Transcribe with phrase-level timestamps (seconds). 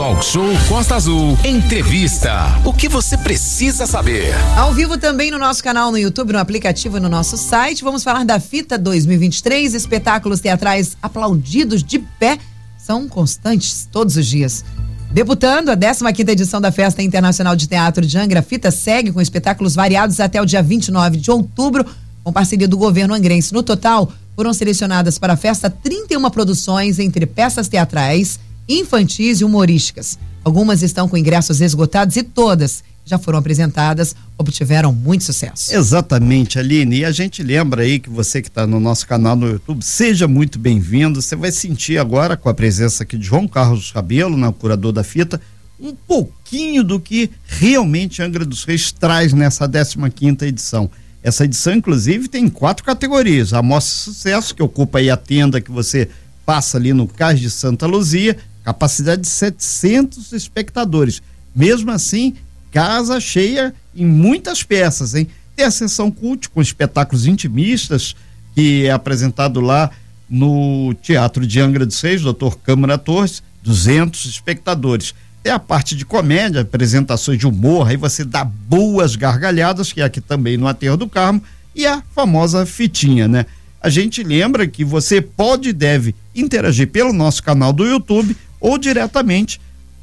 [0.00, 1.36] Talk Show Costa Azul.
[1.44, 2.32] Entrevista.
[2.64, 4.32] O que você precisa saber?
[4.56, 7.84] Ao vivo também no nosso canal no YouTube, no aplicativo e no nosso site.
[7.84, 9.74] Vamos falar da Fita 2023.
[9.74, 12.38] Espetáculos teatrais aplaudidos de pé
[12.78, 14.64] são constantes todos os dias.
[15.12, 19.20] Debutando a 15 edição da Festa Internacional de Teatro de Angra, a Fita segue com
[19.20, 21.84] espetáculos variados até o dia 29 de outubro,
[22.24, 23.52] com parceria do governo angrense.
[23.52, 28.40] No total, foram selecionadas para a festa 31 produções entre peças teatrais,
[28.78, 30.18] infantis e humorísticas.
[30.44, 35.74] Algumas estão com ingressos esgotados e todas já foram apresentadas, obtiveram muito sucesso.
[35.74, 36.98] Exatamente, Aline.
[36.98, 40.28] E a gente lembra aí que você que está no nosso canal no YouTube, seja
[40.28, 41.20] muito bem-vindo.
[41.20, 45.02] Você vai sentir agora, com a presença aqui de João Carlos Cabelo, né, curador da
[45.02, 45.40] fita,
[45.80, 50.88] um pouquinho do que realmente Angra dos Reis traz nessa 15 quinta edição.
[51.22, 53.52] Essa edição, inclusive, tem quatro categorias.
[53.52, 56.08] A Mostra Sucesso, que ocupa aí a tenda que você
[56.46, 58.36] passa ali no Cais de Santa Luzia,
[58.70, 61.20] capacidade de 700 espectadores.
[61.54, 62.34] Mesmo assim,
[62.70, 65.26] casa cheia em muitas peças, hein?
[65.56, 68.14] Tem a sessão cult com espetáculos intimistas,
[68.54, 69.90] que é apresentado lá
[70.28, 75.12] no Teatro de Angra dos Reis, doutor Câmara Torres, 200 espectadores.
[75.42, 80.04] Tem a parte de comédia, apresentações de humor, aí você dá boas gargalhadas, que é
[80.04, 81.42] aqui também no Aterro do Carmo,
[81.74, 83.46] e a famosa fitinha, né?
[83.82, 88.76] A gente lembra que você pode e deve interagir pelo nosso canal do YouTube ou
[88.76, 89.60] diretamente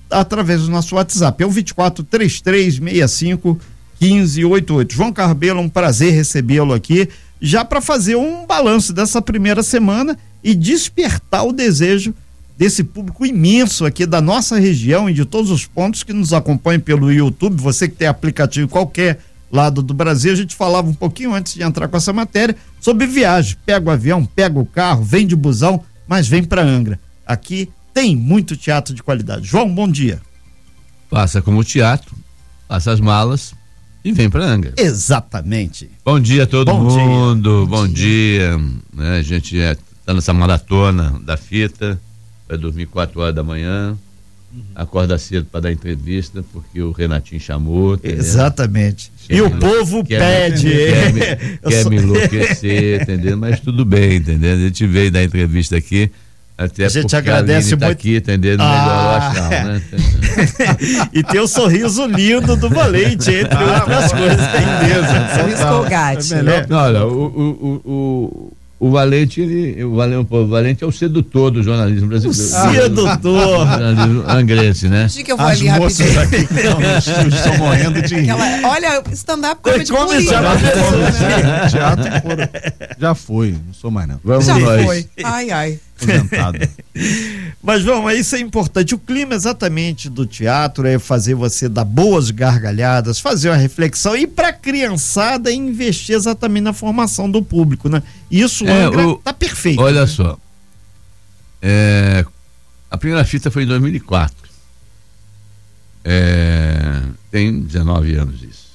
[0.09, 1.43] através do nosso WhatsApp.
[1.43, 3.59] É o 24 3365
[3.99, 4.93] 1588.
[4.93, 7.09] João Carbelo, um prazer recebê-lo aqui,
[7.41, 12.13] já para fazer um balanço dessa primeira semana e despertar o desejo
[12.57, 16.81] desse público imenso aqui da nossa região e de todos os pontos que nos acompanham
[16.81, 17.61] pelo YouTube.
[17.61, 19.19] Você que tem aplicativo qualquer
[19.51, 23.05] lado do Brasil, a gente falava um pouquinho antes de entrar com essa matéria sobre
[23.05, 23.57] viagem.
[23.65, 26.99] Pega o avião, pega o carro, vem de busão, mas vem para Angra.
[27.25, 29.47] Aqui tem muito teatro de qualidade.
[29.47, 30.21] João, bom dia.
[31.09, 32.15] Passa como teatro,
[32.67, 33.55] passa as malas
[34.05, 34.73] e vem para Angra.
[34.77, 35.89] Exatamente.
[36.05, 37.65] Bom dia a todo bom mundo, dia.
[37.65, 38.57] bom dia.
[38.93, 41.99] Né, a gente é, tá nessa maratona da fita
[42.47, 43.97] vai dormir 4 horas da manhã,
[44.53, 44.61] uhum.
[44.75, 47.95] acorda cedo para dar entrevista, porque o Renatinho chamou.
[47.95, 48.19] Entendeu?
[48.19, 49.11] Exatamente.
[49.27, 50.67] Quer e o povo quer pede.
[50.67, 51.19] Me, quer, me,
[51.57, 51.89] quer sou...
[51.89, 53.35] me enlouquecer, entendeu?
[53.37, 54.53] Mas tudo bem, entendeu?
[54.53, 56.11] A gente veio dar entrevista aqui.
[56.57, 57.97] Até a gente agradece a tá muito.
[57.99, 58.57] aqui, entendeu?
[58.57, 59.17] No ah.
[59.17, 59.81] astral, né?
[61.13, 65.07] e tem o sorriso lindo do Valente, entre ah, outras coisas, tem mesmo.
[65.37, 66.33] Sorriso colgate.
[66.33, 71.51] É Olha, o, o, o, o Valente, ele, o Valente, o Valente é o sedutor
[71.51, 72.39] do jornalismo brasileiro.
[72.39, 73.67] O sedutor!
[73.67, 75.03] Ah, jornalismo angrense, né?
[75.03, 76.71] Acho que eu vou As ali moças rapidinho.
[76.71, 78.31] aqui estão morrendo de rir.
[78.63, 80.41] olha, stand-up comedy político.
[80.41, 81.69] Né?
[81.69, 82.05] Teatro
[82.99, 84.19] já foi, não sou mais não.
[84.23, 84.85] Vamos já nós.
[84.85, 85.07] foi.
[85.23, 85.79] Ai, ai.
[87.61, 88.95] Mas vamos, isso é importante.
[88.95, 94.27] O clima exatamente do teatro é fazer você dar boas gargalhadas, fazer uma reflexão e
[94.27, 98.01] para criançada investir exatamente na formação do público, né?
[98.29, 99.81] Isso é, o, tá perfeito.
[99.81, 100.07] Olha né?
[100.07, 100.37] só.
[101.61, 102.25] É,
[102.89, 104.35] a primeira fita foi em 2004.
[106.05, 108.67] É, tem 19 anos isso.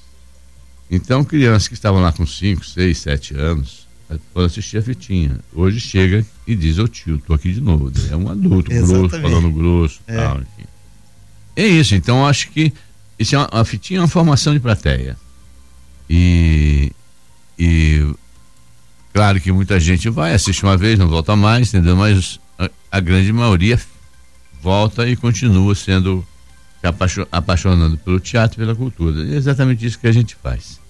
[0.90, 3.86] Então, crianças que estavam lá com 5, 6, 7 anos
[4.32, 5.38] foram assistir a fitinha.
[5.54, 7.92] Hoje chega e diz, ô tio, tô aqui de novo.
[8.10, 10.16] É um adulto, grosso, falando grosso, é.
[10.16, 10.68] tal, enfim.
[11.54, 12.72] É isso, então acho que
[13.18, 15.16] isso é uma, a fitinha é uma formação de plateia.
[16.08, 16.90] E,
[17.58, 18.14] e
[19.12, 21.96] claro que muita gente vai, assiste uma vez, não volta mais, entendeu?
[21.96, 23.80] Mas a, a grande maioria
[24.60, 26.26] volta e continua sendo
[27.30, 29.22] apaixonando pelo teatro e pela cultura.
[29.32, 30.80] É exatamente isso que a gente faz.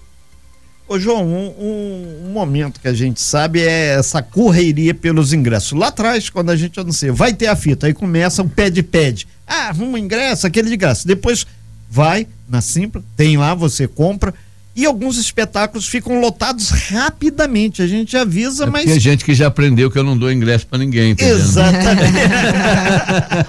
[0.93, 5.71] Ô João, um, um, um, momento que a gente sabe é essa correria pelos ingressos.
[5.71, 9.27] Lá atrás, quando a gente anuncia, vai ter a fita, aí começa um pede-pede.
[9.47, 11.07] Ah, um ingresso, aquele de graça.
[11.07, 11.47] Depois
[11.89, 14.35] vai na Simpla, tem lá, você compra
[14.75, 17.81] e alguns espetáculos ficam lotados rapidamente.
[17.81, 18.85] A gente avisa, é mas.
[18.85, 21.11] Tem gente que já aprendeu que eu não dou ingresso para ninguém.
[21.11, 21.35] Entendeu?
[21.35, 22.13] Exatamente.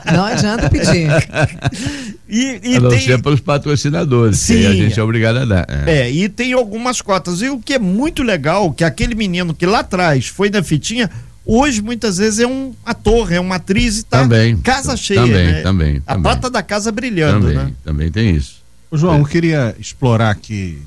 [0.13, 1.09] não adianta pedir.
[2.29, 3.01] E, e a não tem...
[3.01, 4.61] ser pelos patrocinadores, Sim.
[4.61, 5.67] que a gente é obrigado a dar.
[5.69, 6.01] É.
[6.01, 7.41] é, e tem algumas cotas.
[7.41, 11.11] E o que é muito legal, que aquele menino que lá atrás foi da fitinha,
[11.47, 15.21] hoje muitas vezes é um ator, é uma atriz e tá também, casa cheia.
[15.21, 15.63] Também, né?
[15.63, 16.03] também.
[16.07, 17.73] A prata da casa brilhando, também, né?
[17.83, 18.57] Também tem isso.
[18.91, 19.21] Ô, João, é.
[19.21, 20.83] eu queria explorar aqui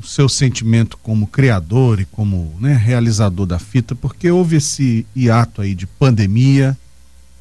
[0.00, 5.60] o seu sentimento como criador e como né, realizador da fita, porque houve esse hiato
[5.60, 6.76] aí de pandemia,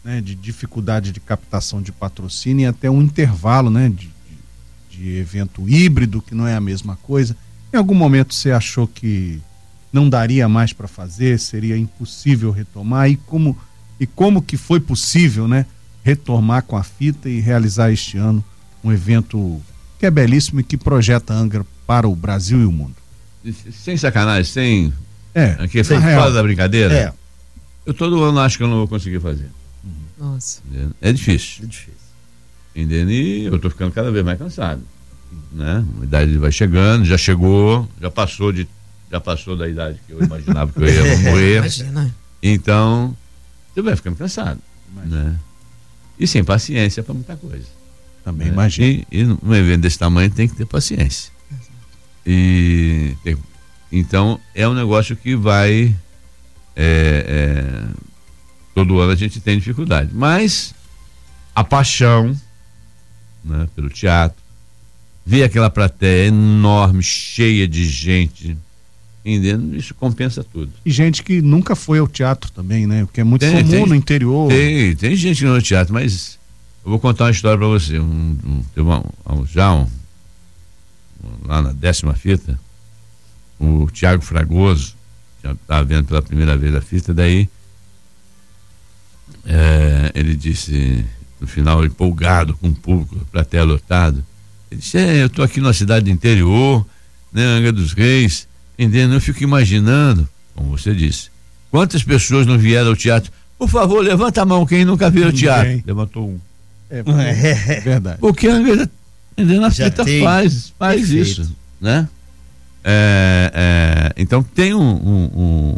[0.03, 4.11] né, de dificuldade de captação de patrocínio e até um intervalo né, de,
[4.89, 7.35] de, de evento híbrido, que não é a mesma coisa.
[7.73, 9.41] Em algum momento você achou que
[9.91, 13.57] não daria mais para fazer, seria impossível retomar e como
[13.99, 15.65] e como que foi possível, né,
[16.03, 18.43] retomar com a fita e realizar este ano
[18.81, 19.61] um evento
[19.97, 22.93] que é belíssimo e que projeta Angra para o Brasil e o mundo.
[23.71, 24.93] Sem sacanagem, sem.
[25.33, 26.31] É, Aqui, sem fora real.
[26.31, 26.93] da brincadeira.
[26.93, 27.13] É,
[27.83, 29.49] Eu todo ano acho que eu não vou conseguir fazer.
[30.15, 30.61] Nossa.
[30.69, 30.91] entendeu?
[31.01, 31.63] É difícil.
[31.63, 31.93] é difícil.
[32.75, 33.09] Entendeu?
[33.09, 34.83] E eu tô ficando cada vez mais cansado.
[35.51, 35.83] Né?
[35.99, 38.67] A idade vai chegando, já chegou, já passou de.
[39.11, 41.57] Já passou da idade que eu imaginava que eu ia morrer.
[41.57, 42.15] Imagina.
[42.43, 43.17] Então,
[43.73, 44.61] você vai ficando cansado.
[45.05, 45.35] Né?
[46.19, 47.65] E sem paciência para muita coisa.
[48.23, 48.53] Também né?
[48.53, 48.85] imagino.
[48.85, 51.38] E, e num evento desse tamanho tem que ter paciência.
[52.31, 53.15] E
[53.91, 55.95] então é um negócio que vai.
[56.75, 57.87] é, é,
[58.75, 60.11] todo ano a gente tem dificuldade.
[60.13, 60.75] Mas
[61.55, 62.35] a paixão
[63.43, 64.37] né, pelo teatro,
[65.25, 68.55] ver aquela plateia enorme, cheia de gente,
[69.25, 69.75] entendendo?
[69.75, 70.71] Isso compensa tudo.
[70.85, 73.03] E gente que nunca foi ao teatro também, né?
[73.03, 73.85] O que é muito Tem, comum tem.
[73.87, 74.49] no interior.
[74.49, 76.37] Tem, tem gente no teatro, mas
[76.85, 77.97] eu vou contar uma história pra você.
[77.99, 78.37] Um,
[78.77, 79.87] um, uma- um- já um-
[81.45, 82.59] lá na décima fita,
[83.59, 84.95] o Tiago Fragoso,
[85.43, 87.49] já estava vendo pela primeira vez a fita, daí
[89.45, 91.05] é, ele disse,
[91.39, 94.23] no final, empolgado com o público, a plateia lotado,
[94.71, 96.85] ele disse, é, eu estou aqui numa cidade do interior,
[97.31, 99.13] né, Angra dos Reis, entendendo?
[99.13, 101.29] Eu fico imaginando, como você disse,
[101.71, 103.31] quantas pessoas não vieram ao teatro?
[103.57, 105.43] Por favor, levanta a mão quem nunca veio ao Ninguém.
[105.43, 105.83] teatro.
[105.85, 106.39] Levantou um.
[106.89, 106.99] É,
[107.77, 108.19] é verdade.
[108.19, 108.89] Porque a Angra,
[109.41, 109.63] entendeu?
[109.65, 110.23] A Já fita tem.
[110.23, 111.27] faz, faz Perfeito.
[111.41, 112.07] isso, né?
[112.83, 115.77] É, é, então tem um, um- um-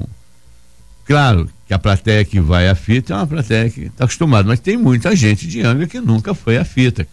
[1.05, 4.59] Claro que a plateia que vai à fita é uma plateia que está acostumada, mas
[4.59, 7.05] tem muita gente de Angra que nunca foi à fita,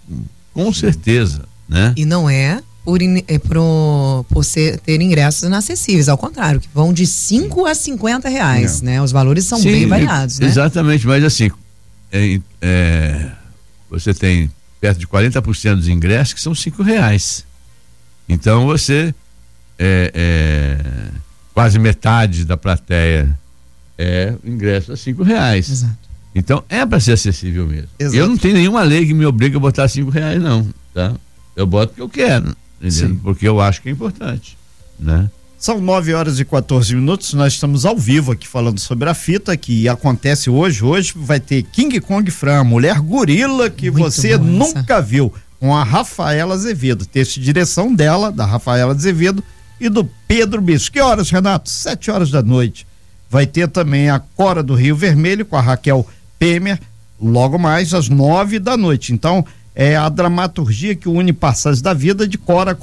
[0.52, 1.94] com certeza, né?
[1.96, 6.68] E não é por, in- é pro, por ser, ter ingressos inacessíveis, ao contrário, que
[6.72, 9.02] vão de 5 a 50 reais, né?
[9.02, 10.46] Os valores são Sim, bem variados, né?
[10.46, 11.50] Exatamente, mas assim,
[12.12, 13.30] é, é,
[13.90, 14.50] você tem
[14.80, 17.44] perto de 40% dos ingressos que são cinco reais.
[18.28, 19.14] Então você
[19.78, 21.10] é, é,
[21.54, 23.38] quase metade da plateia
[23.96, 25.68] é ingresso a cinco reais.
[25.70, 26.08] Exato.
[26.34, 27.88] Então é para ser acessível mesmo.
[27.98, 28.16] Exato.
[28.16, 30.68] Eu não tenho nenhuma lei que me obrigue a botar cinco reais, não.
[30.94, 31.14] Tá?
[31.56, 33.08] Eu boto porque eu quero, entendeu?
[33.08, 33.16] Sim.
[33.16, 34.56] Porque eu acho que é importante.
[34.98, 35.28] Né?
[35.58, 37.34] São 9 horas e 14 minutos.
[37.34, 40.84] Nós estamos ao vivo aqui falando sobre a fita que acontece hoje.
[40.84, 45.82] Hoje vai ter King Kong Fran, mulher gorila que Muito você nunca viu, com a
[45.82, 47.04] Rafaela Azevedo.
[47.04, 49.42] Texto de direção dela, da Rafaela Azevedo
[49.80, 50.92] e do Pedro Bispo.
[50.92, 51.68] Que horas, Renato?
[51.68, 52.86] Sete horas da noite.
[53.28, 56.06] Vai ter também a Cora do Rio Vermelho com a Raquel
[56.38, 56.78] Pemer,
[57.20, 59.12] logo mais às nove da noite.
[59.12, 59.44] Então,
[59.74, 62.78] é a dramaturgia que une passagens da vida de Cora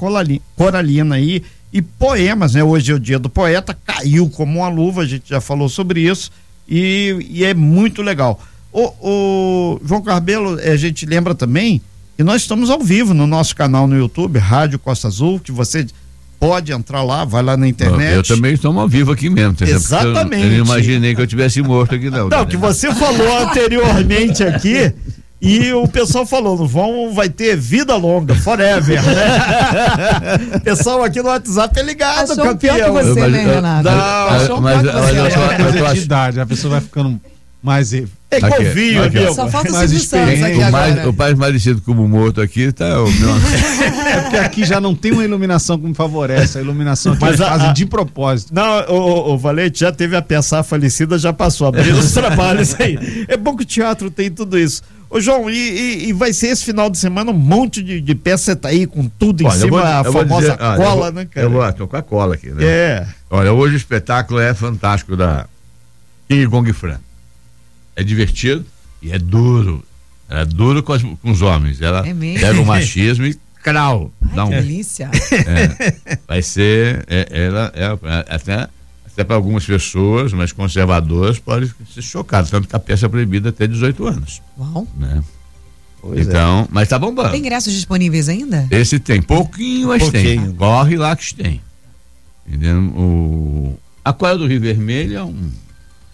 [0.54, 1.42] Coralina aí
[1.76, 2.64] e poemas, né?
[2.64, 6.00] Hoje é o dia do poeta, caiu como uma luva, a gente já falou sobre
[6.00, 6.30] isso
[6.66, 8.40] e, e é muito legal.
[8.72, 11.80] O, o João Carbelo, eh, a gente lembra também
[12.16, 15.86] que nós estamos ao vivo no nosso canal no YouTube, Rádio Costa Azul, que você
[16.40, 18.14] pode entrar lá, vai lá na internet.
[18.16, 19.78] Eu também estou ao vivo aqui mesmo, entendeu?
[19.78, 20.44] Porque eu- Exatamente.
[20.44, 22.28] Eu, não imaginei que eu tivesse morto aqui, não.
[22.28, 24.92] Não, que você falou anteriormente aqui
[25.40, 30.56] e o pessoal falou, vão, vai ter vida longa, forever, né?
[30.56, 32.92] O pessoal aqui no WhatsApp é ligado, Achou pior que campeão.
[32.94, 33.84] você, Eu- né, Renato?
[33.84, 37.20] Não, mas mas eu coisa de acho- idade, a pessoa vai ficando mais.
[37.20, 37.20] É igual Aqui, vinho, aqui, amigo.
[37.20, 37.35] Só falta o
[37.66, 38.08] mais Silvio
[39.34, 41.10] Santos aqui experiente, o, mais, agora.
[41.10, 43.28] o mais parecido como morto aqui tá o meu.
[44.06, 46.58] É porque aqui já não tem uma iluminação que me favorece.
[46.58, 48.54] A iluminação aqui Mas a- fazem de propósito.
[48.54, 52.74] Não, o, o, o Valente já teve a pensar falecida, já passou, abrindo os trabalhos
[52.80, 53.26] aí.
[53.28, 54.82] É bom que o teatro tem tudo isso.
[55.10, 58.14] Ô, João, e, e- e vai ser esse final de semana um monte de, de
[58.14, 60.76] peça, você tá aí com tudo em Olha, cima, vou- a famosa dizer- olha, eu
[60.82, 61.46] cola, vou- né, cara?
[61.46, 62.64] Eu vou, tô com a cola aqui, né?
[62.64, 63.06] É.
[63.30, 65.46] Olha, hoje o espetáculo é fantástico da
[66.28, 66.98] King Kong Fran.
[67.96, 68.64] É divertido
[69.02, 69.82] e é duro.
[70.28, 71.80] É duro com, as- com os homens.
[71.80, 72.40] Ela É mesmo?
[72.46, 74.12] pega o machismo e crau.
[74.22, 75.10] Ai, dá um, que delícia.
[75.32, 77.04] é, vai ser.
[77.08, 78.68] é- ela é, é- até,
[79.06, 82.46] até para algumas pessoas mais conservadoras pode se chocar.
[82.46, 84.42] Tanto que a peça é proibida até 18 anos.
[84.58, 84.86] Uau.
[84.96, 85.22] Né?
[86.02, 86.22] Pois é.
[86.30, 87.30] então, mas tá bombando.
[87.30, 88.66] Tem ingressos disponíveis ainda?
[88.70, 90.36] Esse tem, pouquinho, mas tem.
[90.36, 90.54] Pouquinho.
[90.54, 91.60] Corre lá que tem.
[92.46, 92.78] Entendeu?
[92.96, 95.50] O Aquário do Rio Vermelho é, um,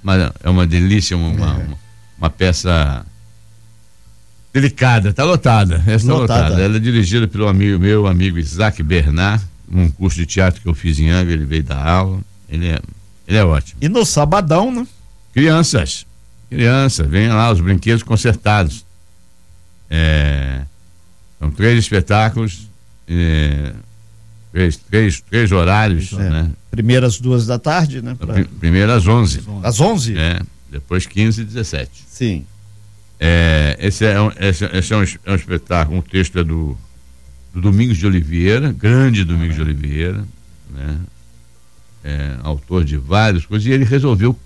[0.03, 1.79] uma, é uma delícia, uma, uma, uma-
[2.19, 3.05] uma peça
[4.53, 5.83] delicada, tá lotada.
[5.87, 6.43] Essa tá Lotada.
[6.45, 6.63] lotada.
[6.63, 10.75] Ela é dirigida pelo amigo meu, amigo Isaac Bernard, num curso de teatro que eu
[10.75, 12.21] fiz em Angra, ele veio dar aula.
[12.49, 12.79] Ele é,
[13.27, 13.79] ele é ótimo.
[13.81, 14.87] E no sabadão, né?
[15.33, 16.07] Crianças,
[16.51, 18.85] crianças, venham lá, os brinquedos consertados.
[19.91, 20.63] É,
[21.39, 22.69] são três espetáculos,
[23.09, 23.73] é,
[24.53, 26.31] três, três, três horários, É.
[26.31, 26.51] né?
[26.71, 28.15] Primeiras duas da tarde, né?
[28.15, 30.17] pra- Pri- Primeiro às 11, Às 11?
[30.17, 30.41] é,
[30.71, 31.91] depois 15 e 17.
[32.09, 32.45] Sim.
[33.19, 36.77] É, esse é, um, esse, esse é, um, é um espetáculo, um texto é do,
[37.55, 40.25] do Domingos de Oliveira, grande Domingos de Oliveira,
[40.71, 40.99] né?
[42.05, 44.37] É, autor de várias coisas, e ele resolveu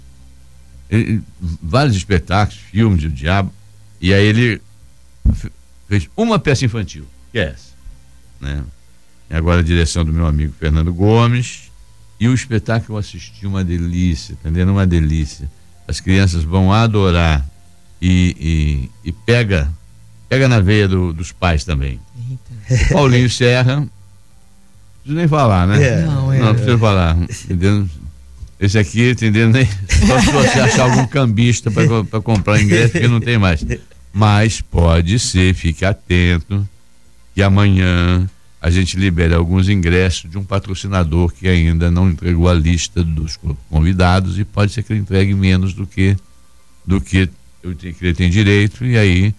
[0.91, 3.51] ele, vários espetáculos, filmes do diabo,
[3.99, 4.61] e aí ele
[5.89, 7.71] fez uma peça infantil, que é essa,
[8.41, 8.63] né?
[9.31, 11.71] Agora a direção do meu amigo Fernando Gomes,
[12.19, 14.71] e o espetáculo eu assisti, uma delícia, entendendo?
[14.71, 15.51] Uma delícia.
[15.87, 17.47] As crianças vão adorar
[18.01, 19.71] e, e, e pega
[20.29, 22.01] pega na veia do, dos pais também.
[22.69, 22.93] Eita.
[22.93, 23.91] Paulinho Serra, não
[25.03, 25.83] preciso nem falar, né?
[25.83, 26.03] É.
[26.03, 26.39] Não, é.
[26.39, 27.17] não preciso falar.
[27.23, 27.89] Entendendo?
[28.59, 29.53] Esse aqui, entendendo?
[29.53, 29.67] Nem,
[30.07, 33.65] só se você achar algum cambista para comprar ingresso, porque não tem mais.
[34.13, 36.67] Mas pode ser, fique atento,
[37.35, 38.29] que amanhã
[38.67, 43.39] a gente libera alguns ingressos de um patrocinador que ainda não entregou a lista dos
[43.71, 46.17] convidados e pode ser que ele entregue menos do que
[46.85, 47.31] do que
[47.63, 49.33] ele tem direito e aí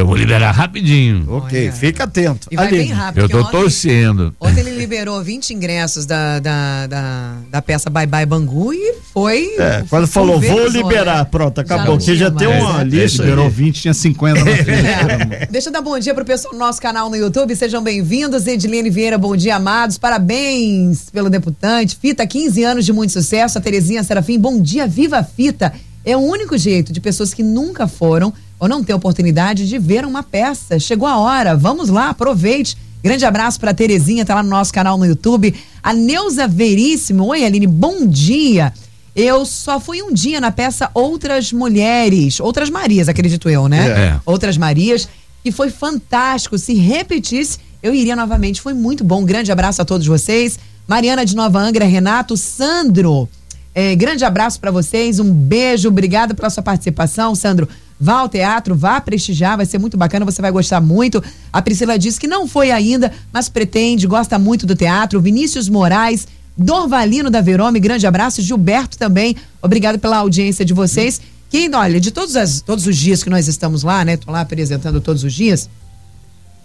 [0.00, 1.26] eu vou liberar rapidinho.
[1.28, 1.72] Ok, Olha.
[1.72, 2.48] fica atento.
[2.50, 3.22] E vai bem rápido.
[3.22, 4.34] Eu tô ontem, torcendo.
[4.40, 9.56] Ontem ele liberou 20 ingressos da, da, da, da, peça Bye Bye Bangu e foi.
[9.58, 11.98] É, quando falou, vou liberar, pronto, acabou.
[11.98, 13.22] Porque já, já tem uma é, lista.
[13.22, 14.70] Liberou 20, tinha 50 na frente.
[14.70, 15.46] É.
[15.50, 17.54] Deixa eu dar bom dia pro pessoal do nosso canal no YouTube.
[17.54, 18.46] Sejam bem-vindos.
[18.46, 19.98] Edilene Vieira, bom dia, amados.
[19.98, 21.96] Parabéns pelo deputante.
[22.00, 23.58] Fita, 15 anos de muito sucesso.
[23.58, 25.72] A Terezinha Serafim, bom dia, viva a fita.
[26.02, 30.04] É o único jeito de pessoas que nunca foram ou não ter oportunidade de ver
[30.04, 30.78] uma peça.
[30.78, 32.76] Chegou a hora, vamos lá, aproveite.
[33.02, 35.54] Grande abraço para Terezinha, tá lá no nosso canal no YouTube.
[35.82, 38.72] A Neuza Veríssimo, oi Aline, bom dia.
[39.16, 43.88] Eu só fui um dia na peça Outras Mulheres, Outras Marias, acredito eu, né?
[43.88, 44.20] É.
[44.26, 45.08] Outras Marias,
[45.42, 46.58] e foi fantástico.
[46.58, 48.60] Se repetisse, eu iria novamente.
[48.60, 49.24] Foi muito bom.
[49.24, 50.58] Grande abraço a todos vocês.
[50.86, 53.26] Mariana de Nova Angra, Renato, Sandro.
[53.74, 57.68] É, grande abraço para vocês, um beijo, obrigada pela sua participação, Sandro.
[58.00, 61.22] Vá ao teatro, vá prestigiar, vai ser muito bacana, você vai gostar muito.
[61.52, 65.20] A Priscila disse que não foi ainda, mas pretende, gosta muito do teatro.
[65.20, 66.26] Vinícius Moraes,
[66.56, 68.40] Dorvalino da Verome, grande abraço.
[68.40, 71.20] Gilberto também, obrigado pela audiência de vocês.
[71.50, 74.16] Quem, olha, de todos, as, todos os dias que nós estamos lá, né?
[74.16, 75.68] Tô lá apresentando todos os dias.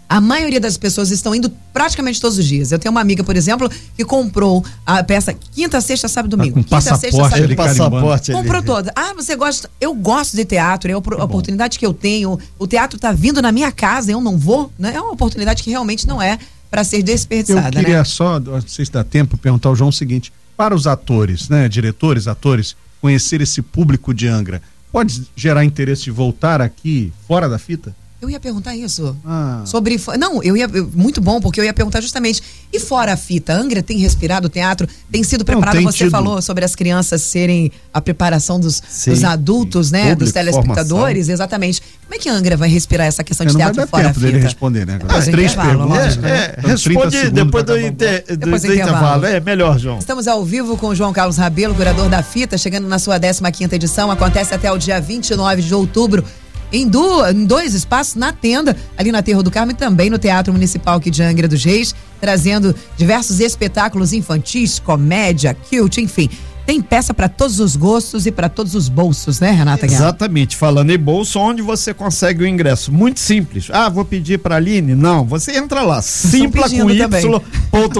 [0.08, 2.70] A maioria das pessoas estão indo praticamente todos os dias.
[2.70, 6.54] Eu tenho uma amiga, por exemplo, que comprou a peça quinta, sexta, sábado, domingo.
[6.54, 8.92] Tá com quinta, passaporte, sexta, sábado, ele passaporte Comprou toda.
[8.94, 9.68] Ah, você gosta?
[9.80, 12.38] Eu gosto de teatro, é a oportunidade que eu tenho.
[12.58, 14.72] O teatro está vindo na minha casa, eu não vou.
[14.78, 14.94] Né?
[14.94, 16.38] É uma oportunidade que realmente não é
[16.70, 17.78] para ser desperdiçada.
[17.78, 18.04] Eu queria né?
[18.04, 21.68] só, não sei se dá tempo, perguntar ao João o seguinte: para os atores, né,
[21.68, 27.58] diretores, atores, conhecer esse público de Angra, pode gerar interesse de voltar aqui fora da
[27.58, 27.94] fita?
[28.26, 29.16] Eu ia perguntar isso.
[29.24, 29.62] Ah.
[29.64, 30.00] Sobre.
[30.18, 30.66] Não, eu ia.
[30.92, 32.42] Muito bom, porque eu ia perguntar justamente.
[32.72, 34.88] E fora a fita, Angra tem respirado o teatro?
[35.10, 35.76] Tem sido preparado?
[35.76, 36.10] Não, tem Você tido.
[36.10, 39.92] falou sobre as crianças serem a preparação dos, sim, dos adultos, sim.
[39.92, 40.00] né?
[40.00, 41.26] Público, dos telespectadores.
[41.26, 41.34] Formação.
[41.34, 41.80] Exatamente.
[42.02, 44.20] Como é que a Angra vai respirar essa questão de teatro vai fora tempo a
[44.20, 44.32] fita?
[44.32, 44.98] Dele responder, né?
[45.08, 46.16] As três perguntas.
[46.16, 46.30] Né?
[46.30, 48.96] É, é, responde depois do, inter, do, depois do intervalo.
[48.96, 49.26] intervalo.
[49.26, 49.98] É melhor, João.
[49.98, 53.40] Estamos ao vivo com o João Carlos Rabelo, curador da fita, chegando na sua 15
[53.52, 54.10] quinta edição.
[54.10, 56.24] Acontece até o dia 29 de outubro
[56.72, 60.18] em, duas, em dois espaços, na tenda, ali na Terra do Carmo e também no
[60.18, 66.28] Teatro Municipal aqui de Angra dos Reis, trazendo diversos espetáculos infantis, comédia, cute, enfim.
[66.66, 69.86] Tem peça para todos os gostos e para todos os bolsos, né, Renata?
[69.86, 70.56] Exatamente.
[70.56, 72.92] Falando em bolso, onde você consegue o ingresso?
[72.92, 73.68] Muito simples.
[73.70, 74.96] Ah, vou pedir para Aline?
[74.96, 77.94] Não, você entra lá, simpla com y.com.br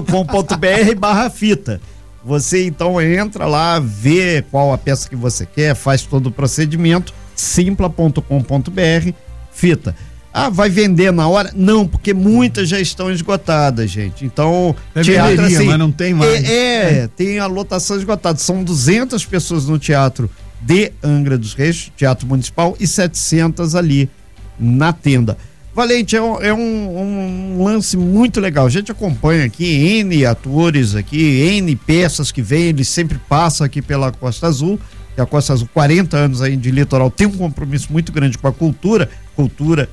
[0.98, 1.80] barra fita.
[2.24, 7.14] Você então entra lá, vê qual a peça que você quer, faz todo o procedimento
[7.36, 9.12] simpla.com.br,
[9.52, 9.94] fita.
[10.32, 11.50] Ah, vai vender na hora?
[11.56, 14.24] Não, porque muitas já estão esgotadas, gente.
[14.24, 16.44] Então, é teatro assim, mas não tem mais.
[16.44, 18.38] É, é, tem a lotação esgotada.
[18.38, 20.28] São 200 pessoas no teatro
[20.60, 24.10] de Angra dos Reis, Teatro Municipal, e 700 ali
[24.58, 25.38] na tenda.
[25.74, 28.66] Valente, é, um, é um, um, lance muito legal.
[28.66, 33.80] A gente acompanha aqui N atores aqui, N peças que vêm, eles sempre passam aqui
[33.80, 34.80] pela Costa Azul
[35.16, 38.46] que a Costa Azul, 40 anos aí de litoral, tem um compromisso muito grande com
[38.46, 39.88] a cultura, cultura,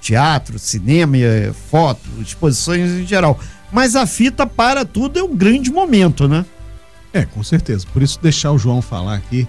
[0.00, 3.38] teatro, cinema, eh, foto, exposições em geral.
[3.70, 6.44] Mas a fita para tudo é um grande momento, né?
[7.12, 7.86] É, com certeza.
[7.92, 9.46] Por isso deixar o João falar aqui.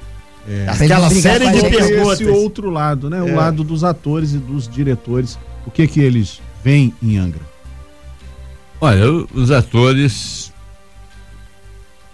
[0.48, 2.22] É, Aquela série de perguntas.
[2.22, 3.18] Esse outro lado, né?
[3.18, 3.22] É.
[3.22, 5.38] O lado dos atores e dos diretores.
[5.66, 7.42] O que que eles veem em Angra?
[8.80, 10.54] Olha, os atores.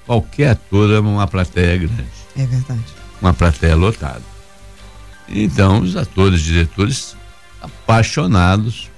[0.05, 2.22] Qualquer ator é uma plateia grande.
[2.35, 2.83] É verdade.
[3.21, 4.21] Uma plateia lotada.
[5.29, 7.15] Então, os atores, diretores,
[7.61, 8.89] apaixonados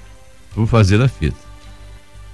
[0.54, 1.38] por fazer a fita.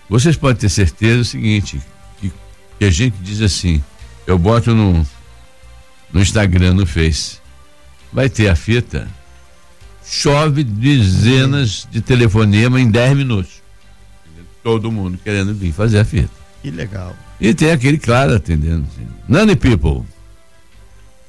[0.09, 1.81] Vocês podem ter certeza do seguinte,
[2.19, 2.31] que,
[2.79, 3.83] que a gente diz assim,
[4.27, 5.05] eu boto no,
[6.11, 7.37] no Instagram, no Face,
[8.11, 9.07] vai ter a fita
[10.03, 13.61] chove dezenas de telefonema em 10 minutos.
[14.63, 16.29] Todo mundo querendo vir fazer a fita.
[16.61, 17.15] Que legal.
[17.39, 18.85] E tem aquele claro atendendo.
[18.91, 19.07] Assim.
[19.27, 20.05] Nani People.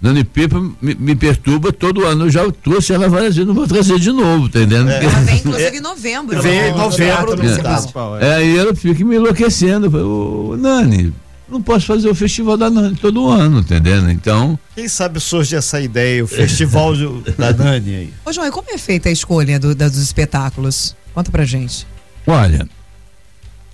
[0.02, 2.26] Nani People me, me, perturba todo ano.
[2.26, 4.90] Eu já trouxe ela várias vezes, não vou trazer de novo, tá entendendo?
[4.90, 5.04] É.
[5.04, 6.42] Ela vem, inclusive, em novembro.
[6.42, 7.36] Vem em novembro.
[7.36, 8.28] No é.
[8.28, 9.86] é, aí ela fica me enlouquecendo.
[9.96, 11.14] Ô, Nani,
[11.48, 14.10] não posso fazer o festival da Nani todo ano, entendendo?
[14.10, 14.58] Então.
[14.74, 16.94] Quem sabe surge essa ideia, o festival
[17.38, 18.14] da Nani aí.
[18.26, 20.96] Ô, João, e como é feita a escolha do, dos espetáculos?
[21.14, 21.86] Conta pra gente.
[22.26, 22.66] Olha,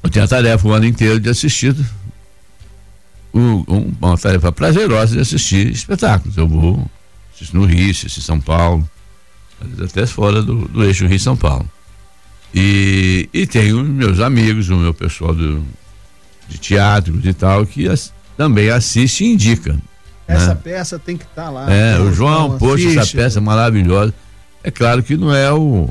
[0.02, 1.74] eu tenho a tarefa o ano inteiro de assistir
[3.32, 6.36] um, um, uma tarefa prazerosa de assistir espetáculos.
[6.36, 6.88] Eu vou
[7.34, 8.88] assistir no Rio, assistir São Paulo,
[9.82, 11.68] até fora do, do eixo Rio-São Paulo.
[12.54, 15.62] E, e tenho meus amigos, o meu pessoal do,
[16.48, 19.78] de teatro e tal, que as, também assiste e indica.
[20.26, 20.60] Essa né?
[20.62, 21.72] peça tem que estar tá lá.
[21.72, 24.14] É, o João, poxa, essa peça é maravilhosa.
[24.62, 25.88] É claro que não é o,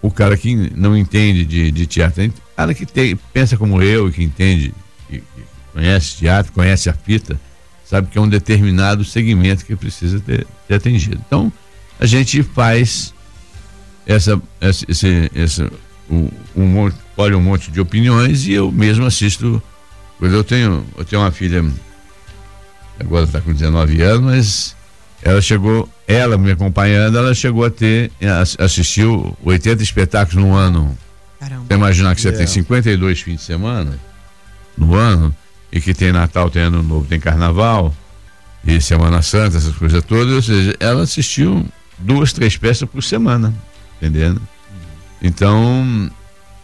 [0.00, 3.82] o cara que não entende de, de teatro, é o cara que tem, pensa como
[3.82, 4.74] eu que entende,
[5.08, 5.42] que, que
[5.78, 7.40] conhece teatro, conhece a fita,
[7.84, 11.22] sabe que é um determinado segmento que precisa ter, ter atendido.
[11.24, 11.52] Então,
[12.00, 13.14] a gente faz
[14.04, 15.70] essa, essa esse, esse
[16.10, 19.62] um, um, olha um monte de opiniões e eu mesmo assisto.
[20.20, 21.64] Eu tenho, eu tenho uma filha,
[22.98, 24.76] agora está com 19 anos, mas
[25.22, 28.10] ela chegou, ela me acompanhando, ela chegou a ter,
[28.58, 30.98] assistiu 80 espetáculos no ano.
[31.38, 31.66] Caramba.
[31.68, 33.96] Você imaginar que você tem 52 fins de semana
[34.76, 35.32] no ano?
[35.72, 37.94] E que tem Natal, tem Ano Novo, tem Carnaval
[38.64, 41.66] e Semana Santa, essas coisas todas, ou seja, ela assistiu
[41.98, 43.54] duas, três peças por semana,
[43.96, 44.40] entendendo?
[45.22, 46.10] Então,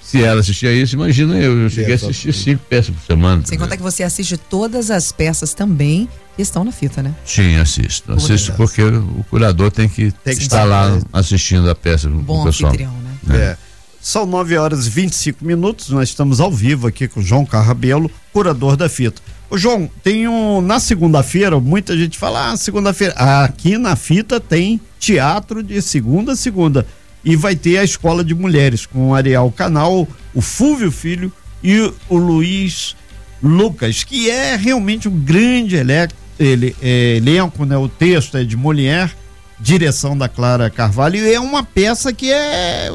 [0.01, 3.43] se ela assistia isso, imagina eu, eu cheguei a assistir cinco peças por semana.
[3.45, 7.15] Sem contar que você assiste todas as peças também que estão na fita, né?
[7.25, 8.13] Sim, assisto.
[8.13, 12.43] Assisto porque o curador tem que, tem que estar lá assistindo a peça com Bom
[12.43, 12.71] o pessoal.
[12.71, 12.95] Anfitrião,
[13.27, 13.37] né?
[13.37, 13.57] É.
[14.05, 18.11] São 9 horas e 25 minutos, nós estamos ao vivo aqui com o João Carrabelo,
[18.35, 19.23] curador da fita.
[19.49, 24.79] Ô João, tem um, na segunda-feira, muita gente fala, ah, segunda-feira, aqui na fita tem
[25.01, 26.87] teatro de segunda a segunda
[27.25, 31.91] e vai ter a escola de mulheres com o Ariel Canal, o Fúvio Filho e
[32.07, 32.95] o Luiz
[33.43, 37.79] Lucas, que é realmente um grande elenco, ele, é, elenco, né?
[37.79, 39.13] O texto é de Molière,
[39.59, 42.91] direção da Clara Carvalho e é uma peça que é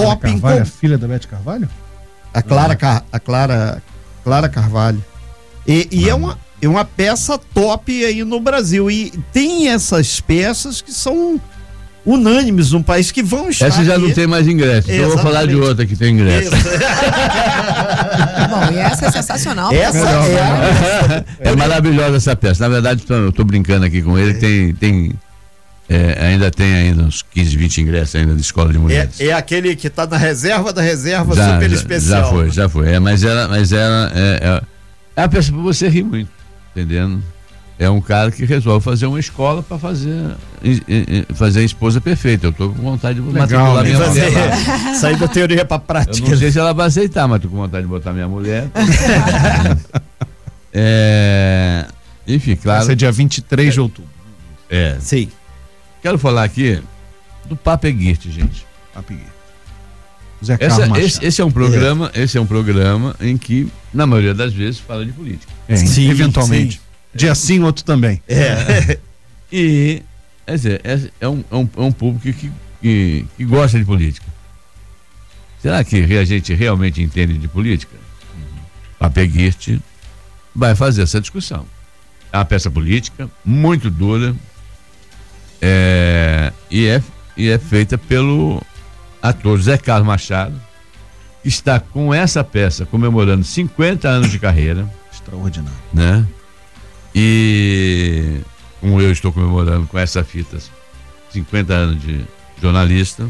[0.00, 0.62] top Clara Carvalho, em...
[0.62, 1.68] a filha da Beth Carvalho?
[2.32, 3.04] A Clara, Car...
[3.10, 3.82] a Clara,
[4.24, 5.04] Clara Carvalho.
[5.66, 8.90] E, e é, uma, é uma peça top aí no Brasil.
[8.90, 11.40] E tem essas peças que são
[12.06, 13.66] unânimes no país que vão estar.
[13.66, 14.02] Essa já aqui.
[14.02, 14.90] não tem mais ingresso.
[14.90, 16.50] Então eu vou falar de outra que tem ingresso.
[18.48, 19.70] Bom, e essa é sensacional.
[19.72, 22.62] Essa é, é, é maravilhosa essa peça.
[22.66, 24.34] Na verdade, eu estou brincando aqui com ele.
[24.34, 25.12] Tem, tem
[25.88, 29.18] é, ainda tem ainda uns 15, 20 ingressos ainda de escola de mulheres.
[29.20, 32.22] É, é aquele que está na reserva da reserva já, super já, especial.
[32.22, 32.92] Já foi, já foi.
[32.92, 34.62] É, mas ela, mas ela é, é,
[35.16, 36.30] é a peça para você rir muito,
[36.76, 37.22] entendendo?
[37.78, 40.34] É um cara que resolve fazer uma escola para fazer
[41.34, 42.48] fazer a esposa perfeita.
[42.48, 44.94] Eu tô com vontade de Legal, matricular minha mulher lá.
[44.94, 46.26] Sair da teoria para prática.
[46.26, 48.68] Eu não sei se ela vai aceitar, mas tô com vontade de botar minha mulher.
[50.74, 51.86] é,
[52.26, 52.80] enfim, claro.
[52.80, 54.10] Vai ser dia 23 de outubro.
[54.68, 54.96] É.
[55.00, 55.30] Sim.
[56.02, 56.82] Quero falar aqui
[57.46, 58.66] do Papeguirte, gente.
[58.94, 59.38] Papeguirte.
[60.44, 62.22] Zé Essa, esse, esse, é um programa, é.
[62.22, 65.52] esse é um programa em que, na maioria das vezes, fala de política.
[65.66, 66.76] É, sim, eventualmente.
[66.76, 66.80] Sim.
[67.14, 68.22] Dia sim, outro também.
[68.28, 68.98] É.
[69.52, 70.02] e
[70.46, 73.84] quer dizer, é, é, um, é, um, é um público que, que, que gosta de
[73.84, 74.26] política.
[75.60, 77.96] Será que a gente realmente entende de política?
[78.98, 79.80] Papeguirte
[80.54, 81.66] vai fazer essa discussão.
[82.32, 84.36] É uma peça política muito dura,
[85.60, 87.02] é, e, é,
[87.36, 88.62] e é feita pelo
[89.22, 90.60] ator Zé Carlos Machado,
[91.42, 94.88] que está com essa peça comemorando 50 anos de carreira.
[95.12, 95.78] Extraordinário.
[95.92, 96.26] Né?
[97.14, 98.40] E
[98.80, 100.58] como eu estou comemorando com essa fita
[101.30, 102.24] 50 anos de
[102.60, 103.26] jornalista,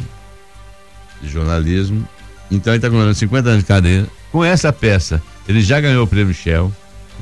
[1.20, 2.06] de jornalismo.
[2.50, 4.06] Então ele está comemorando 50 anos de carreira.
[4.30, 6.72] Com essa peça, ele já ganhou o prêmio Shell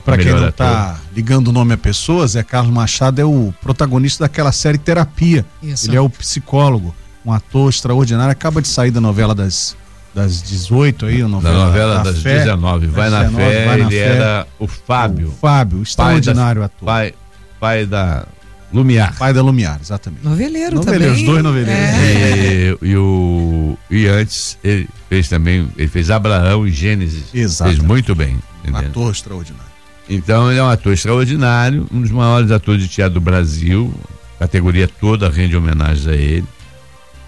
[0.06, 4.22] para quem não está ligando o nome a pessoas, Zé Carlos Machado é o protagonista
[4.22, 5.44] daquela série Terapia.
[5.60, 5.88] Isso.
[5.88, 8.30] Ele é o psicólogo, um ator extraordinário.
[8.30, 9.76] Acaba de sair da novela das,
[10.14, 11.58] das 18 aí, a novela.
[11.58, 12.86] Da novela das fé, 19.
[12.86, 14.16] Vai, 19, na fé, vai na ele fé.
[14.16, 15.28] era o Fábio.
[15.28, 16.86] O Fábio, extraordinário pai ator.
[16.86, 17.14] Pai,
[17.58, 18.26] pai da
[18.72, 19.16] Lumiar.
[19.18, 20.24] Pai da Lumiar, exatamente.
[20.24, 21.24] Noveleiro, noveleiro também.
[21.24, 21.82] Os dois noveleiros.
[21.82, 22.76] É.
[22.80, 27.24] E, e, o, e antes ele fez também, ele fez Abraão e Gênesis.
[27.34, 27.78] Exatamente.
[27.78, 28.38] Fez muito bem.
[28.68, 29.75] Um ator extraordinário.
[30.08, 33.92] Então ele é um ator extraordinário, um dos maiores atores de teatro do Brasil,
[34.36, 36.46] a categoria toda rende homenagens a ele.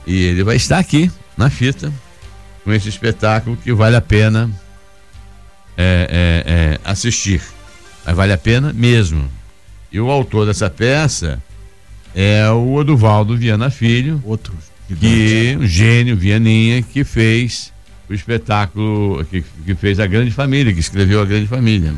[0.07, 1.93] E ele vai estar aqui na fita
[2.65, 4.51] com esse espetáculo que vale a pena
[5.77, 7.43] é, é, é, assistir.
[8.05, 9.29] Mas vale a pena mesmo.
[9.91, 11.43] E o autor dessa peça
[12.15, 14.55] é o Oduvaldo Viana Filho, Outro.
[14.89, 17.73] que um gênio Vianinha que fez
[18.09, 21.95] o espetáculo que, que fez a Grande Família, que escreveu a Grande Família.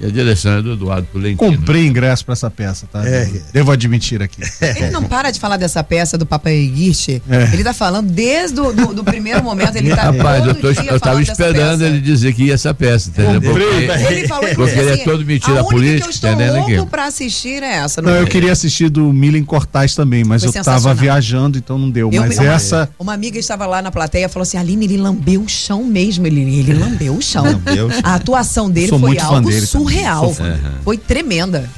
[0.00, 1.38] E a direção é do Eduardo Tolentino.
[1.38, 3.06] Comprei ingresso pra essa peça, tá?
[3.06, 3.30] É.
[3.52, 4.42] Devo admitir aqui.
[4.60, 7.22] Ele não para de falar dessa peça do Papai Guiche.
[7.28, 7.44] É.
[7.52, 9.76] Ele tá falando desde o do, do primeiro momento.
[9.76, 11.90] Ele tá Rapaz, eu, tô, dia eu tava esperando peça.
[11.90, 13.40] ele dizer que ia essa peça, entendeu?
[13.40, 16.30] Comprei, Porque, Ele falou porque ele é assim, todo mentira a única política, que eu
[16.32, 18.02] estou louco pra assistir é essa.
[18.02, 21.90] Não, eu queria assistir do Milen Cortaz também, mas Foi eu tava viajando, então não
[21.90, 22.10] deu.
[22.12, 22.88] Eu mas me- essa.
[22.98, 26.26] Uma amiga estava lá na plateia e falou assim: Aline, ele lambeu o chão mesmo.
[26.26, 27.44] Ele, ele lambeu o chão.
[27.44, 28.00] Lambeu o chão.
[28.02, 29.85] A atuação dele Sou foi muito fã algo surreal.
[30.34, 30.62] Fã dele.
[30.84, 31.68] Foi tremenda.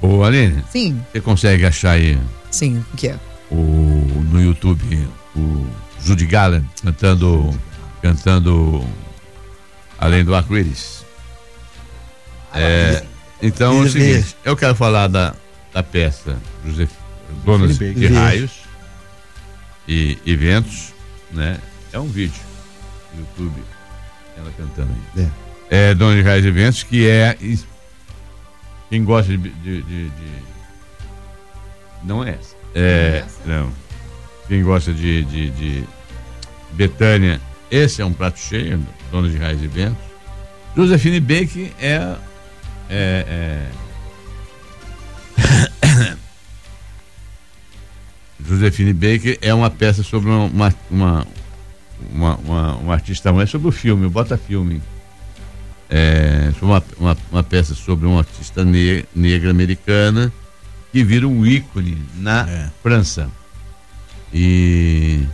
[0.00, 2.18] Ô, Aline, Sim, você consegue achar aí
[2.50, 2.82] sim.
[2.92, 3.18] O que é?
[3.50, 5.66] o, no YouTube o
[6.02, 7.50] Judy Garland cantando,
[8.00, 8.84] cantando
[9.98, 11.04] Além do Arco-Íris?
[12.54, 13.04] É,
[13.42, 15.34] então é o seguinte, eu quero falar da,
[15.72, 16.88] da peça José,
[17.44, 18.06] Donas de.
[18.06, 18.50] Raios
[19.86, 20.94] e Eventos,
[21.30, 21.58] né?
[21.92, 22.40] É um vídeo
[23.14, 23.62] no YouTube,
[24.36, 25.24] ela cantando aí.
[25.24, 25.30] É,
[25.96, 27.36] Dona de Raios e Eventos, que é
[28.88, 30.42] quem gosta de, de- de- de-
[32.02, 32.56] não é essa.
[32.74, 33.70] É, não.
[34.48, 35.84] Quem gosta de, de, de
[36.72, 40.02] Betânia, esse é um prato cheio, Dona de Raios e Eventos.
[40.76, 42.16] Josefine Bake é,
[42.88, 43.70] é, é
[48.44, 50.46] Josefine Baker é uma peça sobre uma,
[50.90, 51.26] uma,
[52.10, 54.80] uma, uma, uma- artista mulher, sobre o filme, o Bota Filme.
[55.92, 60.32] É, uma, uma, uma peça sobre uma artista ne- negra americana
[60.92, 62.70] que vira um ícone na É.
[62.82, 63.28] França.
[64.32, 65.26] E,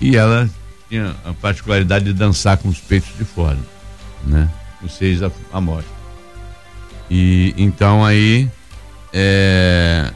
[0.00, 0.48] e ela
[0.88, 3.58] tinha a particularidade de dançar com os peitos de fora,
[4.24, 4.48] né?
[4.80, 5.92] Com seis à, à mostra.
[7.10, 8.48] E então aí
[9.12, 10.12] é,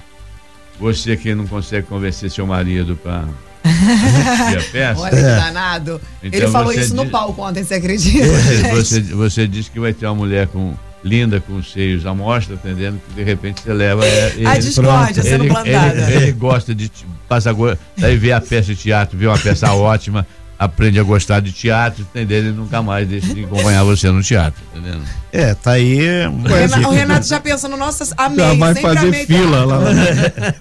[0.78, 3.28] você que não consegue convencer seu marido para a
[5.00, 6.00] Olha que danado.
[6.22, 8.26] Então ele falou isso no diz- palco ontem, você acredita?
[8.26, 12.14] você, você, você diz que vai ter uma mulher com linda com os seios à
[12.14, 16.00] mostra, entendendo que de repente você leva é, ele, A discórdia sendo ele, plantada.
[16.12, 19.38] ele, ele gosta de te- passa go- daí vê a peça de teatro, vê uma
[19.38, 20.24] peça ótima,
[20.64, 22.44] aprende a gostar de teatro, entendeu?
[22.46, 25.02] E nunca mais deixa de acompanhar você no teatro, entendendo?
[25.32, 25.98] É, tá aí.
[26.26, 28.38] O Renato, o Renato já pensando, nossa, amei.
[28.38, 29.68] Já vai fazer amei fila teatro.
[29.68, 30.52] lá.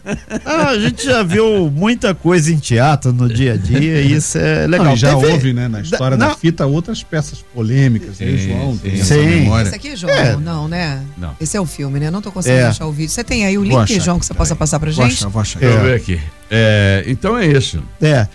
[0.46, 4.38] Ah, a gente já viu muita coisa em teatro no dia a dia e isso
[4.38, 4.88] é legal.
[4.88, 6.30] Não, já Teve- houve, né, na história Não.
[6.30, 8.22] da fita, outras peças polêmicas.
[8.22, 8.80] aí, Sim, João, sim.
[8.80, 9.26] tem essa Sim.
[9.26, 9.68] memória.
[9.68, 10.14] Esse aqui, João?
[10.14, 10.36] É.
[10.38, 11.02] Não, né?
[11.18, 11.36] Não.
[11.40, 12.10] Esse é o filme, né?
[12.10, 12.68] Não tô conseguindo É.
[12.68, 13.12] achar o vídeo.
[13.12, 15.18] Você tem aí o Vou link, achar João, que você possa passar pra Vou gente?
[15.18, 15.60] achar, vou achar.
[15.60, 15.84] Deixa eu É.
[15.84, 16.20] ver aqui.
[16.50, 17.82] É, então é isso.
[18.02, 18.28] É.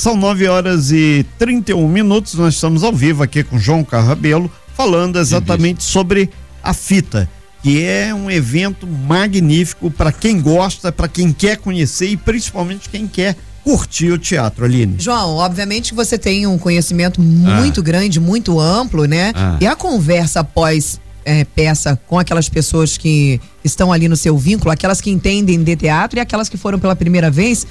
[0.00, 2.32] São 9 horas e 31 minutos.
[2.32, 6.30] Nós estamos ao vivo aqui com João Carrabelo, falando exatamente sobre
[6.62, 7.28] a fita,
[7.62, 13.06] que é um evento magnífico para quem gosta, para quem quer conhecer e principalmente quem
[13.06, 14.94] quer curtir o teatro, Aline.
[14.98, 19.32] João, obviamente que você tem um conhecimento muito grande, muito amplo, né?
[19.34, 19.58] Ah.
[19.60, 24.70] E a conversa após é, peça com aquelas pessoas que estão ali no seu vínculo,
[24.70, 27.66] aquelas que entendem de teatro e aquelas que foram pela primeira vez,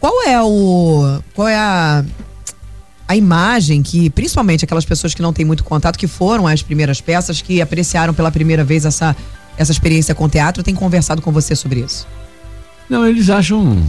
[0.00, 1.20] qual é o.
[1.34, 2.04] Qual é a.
[3.08, 7.00] A imagem que, principalmente aquelas pessoas que não têm muito contato, que foram às primeiras
[7.00, 9.14] peças, que apreciaram pela primeira vez essa,
[9.56, 12.04] essa experiência com teatro, tem conversado com você sobre isso?
[12.90, 13.80] Não, eles acham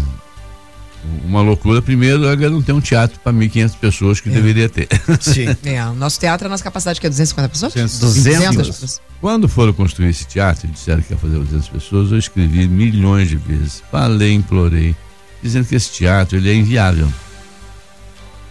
[1.26, 1.82] uma loucura.
[1.82, 4.88] Primeiro, ainda não tem um teatro para 1.500 pessoas que deveria ter.
[5.20, 5.48] Sim.
[5.64, 7.74] É, o nosso teatro, a nossa capacidade que é 250 pessoas?
[7.74, 8.68] 200.
[8.68, 9.02] pessoas.
[9.22, 13.30] Quando foram construir esse teatro e disseram que ia fazer 200 pessoas, eu escrevi milhões
[13.30, 13.82] de vezes.
[13.92, 14.96] Falei, implorei,
[15.42, 17.12] dizendo que esse teatro ele é inviável.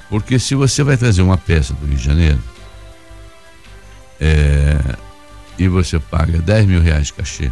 [0.09, 2.43] Porque se você vai trazer uma peça do Rio de Janeiro
[4.21, 4.79] é,
[5.59, 7.51] e você paga 10 mil reais de cachê,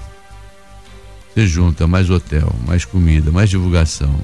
[1.35, 4.15] você junta mais hotel, mais comida, mais divulgação,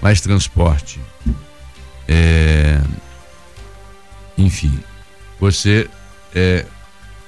[0.00, 1.00] mais transporte,
[2.08, 2.80] é,
[4.36, 4.76] enfim,
[5.38, 5.88] você
[6.34, 6.66] é,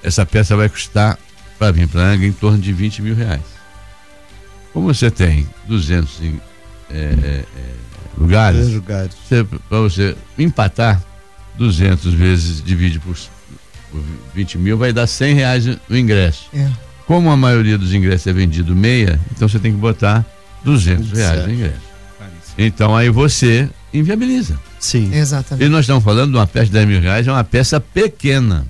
[0.02, 1.18] essa peça vai custar
[1.58, 3.42] para vir para Anga em torno de 20 mil reais.
[4.72, 6.40] Como você tem 200 em,
[6.94, 7.74] é, é, é,
[8.16, 9.14] lugares, lugares.
[9.68, 11.02] para você empatar
[11.58, 13.16] 200 vezes divide por,
[13.90, 14.00] por
[14.34, 16.46] 20 mil vai dar 100 reais no ingresso.
[16.54, 16.70] É.
[17.06, 20.24] Como a maioria dos ingressos é vendido meia, então você tem que botar
[20.64, 21.46] 200 reais Certo.
[21.48, 21.94] no ingresso.
[22.56, 24.58] Então aí você inviabiliza.
[24.78, 25.12] Sim.
[25.12, 25.66] Exatamente.
[25.66, 28.64] E nós estamos falando de uma peça de 10 mil reais, é uma peça pequena.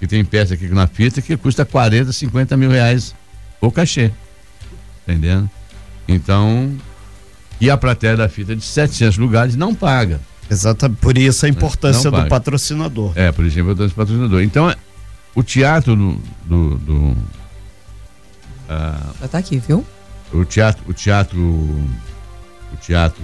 [0.00, 3.14] Que tem peça aqui na fita que custa 40, 50 mil reais
[3.60, 4.10] o cachê.
[5.06, 5.48] Entendendo?
[6.08, 6.74] Então,
[7.60, 10.20] E a plateia da fita de 700 lugares não paga.
[10.50, 13.12] Exatamente, por isso a importância do patrocinador.
[13.14, 14.42] É, por isso a importância do patrocinador.
[14.42, 14.74] Então,
[15.34, 16.20] o teatro do.
[16.44, 17.16] do, do-
[18.68, 19.84] ah, Já tá aqui, viu?
[20.32, 20.82] o teatro.
[20.88, 21.38] O teatro.
[21.40, 23.22] O teatro.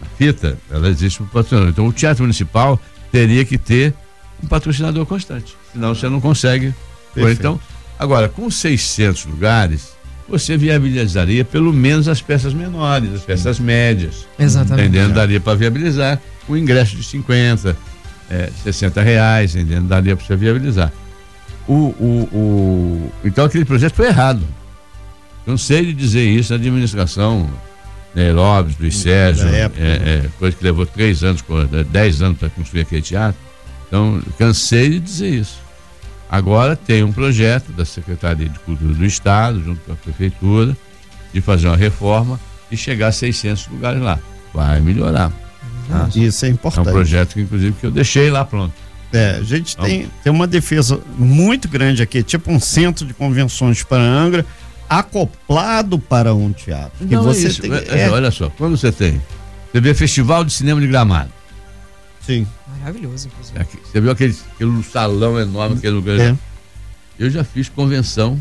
[0.00, 1.70] A fita, ela existe para patrocinador.
[1.70, 3.94] Então, o teatro municipal teria que ter
[4.42, 5.56] um patrocinador constante.
[5.72, 6.74] Senão você não consegue.
[7.16, 7.60] Então,
[7.98, 9.93] agora, com 600 lugares,
[10.28, 14.26] você viabilizaria pelo menos as peças menores, as peças médias.
[14.38, 14.88] Exatamente.
[14.88, 15.14] Entendendo?
[15.14, 17.76] Daria para viabilizar o ingresso de 50,
[18.30, 19.86] é, 60 reais, entendendo?
[19.88, 20.92] Daria para você viabilizar.
[21.66, 24.42] O, o, o- então aquele projeto foi errado.
[25.46, 27.48] Cansei de dizer isso na administração,
[28.14, 29.86] né, Lopes, Luiz Sérgio, Da época, é,
[30.24, 31.44] é, coisa que levou três anos,
[31.90, 33.38] dez anos para construir aquele teatro.
[33.88, 35.58] Então, cansei de dizer isso.
[36.34, 40.76] Agora tem um projeto da Secretaria de Cultura do Estado, junto com a Prefeitura,
[41.32, 44.18] de fazer uma reforma e chegar a 600 lugares lá.
[44.52, 45.30] Vai melhorar.
[45.88, 46.08] tá?
[46.14, 46.90] Isso é É um importante.
[46.90, 48.72] projeto que, inclusive, que eu deixei lá pronto.
[49.12, 53.84] É, a gente tem, tem uma defesa muito grande aqui, tipo um centro de convenções
[53.84, 54.44] para Angra,
[54.88, 57.06] acoplado para um teatro.
[57.06, 57.62] Que Não, é você isso.
[57.62, 59.22] tem, É, é, Olha só, quando você tem.
[59.72, 61.30] Você vê Festival de Cinema de Gramado.
[62.26, 62.44] sim,
[62.84, 63.58] Maravilhoso, inclusive.
[63.58, 66.18] Aqui, Você viu aquele, aquele salão enorme, aquele lugar.
[66.20, 66.36] é.
[67.18, 68.38] Eu já fiz convenção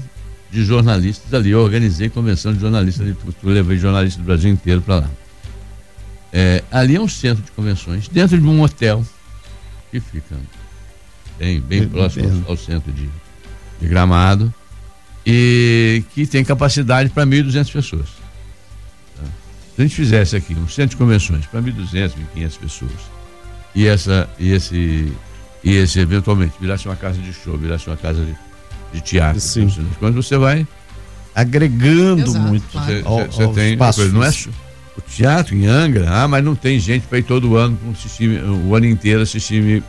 [0.51, 1.51] de jornalistas ali.
[1.51, 3.15] Eu organizei convenção de jornalistas ali.
[3.43, 5.09] Eu levei jornalistas do Brasil inteiro para lá.
[6.33, 9.05] É, ali é um centro de convenções, dentro de um hotel
[9.91, 10.35] que fica
[11.37, 12.43] bem, bem Bem- próximo bem.
[12.45, 13.07] ao, ao centro de,
[13.79, 14.51] de Gramado
[15.25, 18.07] e que tem capacidade para 1.200 pessoas.
[19.15, 19.23] tá?
[19.75, 22.91] Se a gente fizesse aqui um centro de convenções para 1.200, 1.500 pessoas
[23.75, 25.11] e, essa, e, esse,
[25.63, 28.35] e esse eventualmente virasse uma casa de show, virasse uma casa de,
[28.93, 29.67] de teatro, Sim.
[29.99, 30.67] quando você vai
[31.35, 32.63] agregando Exato, muito.
[32.71, 34.29] você, ao- você ao tem coisa, não é
[34.95, 38.75] o teatro em Angra, ah, mas não tem gente para ir todo ano assistir o
[38.75, 39.83] ano inteiro assistir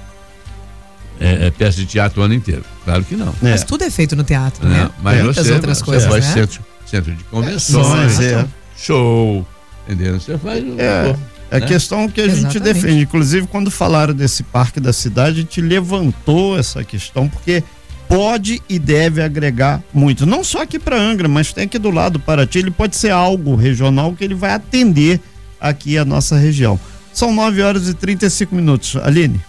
[1.20, 2.64] é, é, peça de teatro o ano inteiro.
[2.84, 3.28] Claro que não.
[3.28, 3.50] É.
[3.50, 4.84] Mas tudo é feito no teatro, né?
[4.84, 4.90] né?
[5.02, 6.32] Mas Muitas você, outras você coisas, faz né?
[6.32, 8.46] centro, centro de convenções, é.
[8.76, 9.46] show,
[9.86, 10.18] entendeu?
[10.18, 11.14] Você faz o- É.
[11.50, 11.66] É a né?
[11.66, 12.74] questão que a gente Exatamente.
[12.74, 13.02] defende.
[13.02, 17.62] Inclusive, quando falaram desse parque da cidade, a gente levantou essa questão, porque
[18.08, 20.26] pode e deve agregar muito.
[20.26, 23.54] Não só aqui para Angra, mas tem aqui do lado, Paraty, ele pode ser algo
[23.54, 25.20] regional que ele vai atender
[25.60, 26.78] aqui a nossa região.
[27.12, 28.96] São 9 horas e 35 minutos.
[28.96, 29.40] Aline?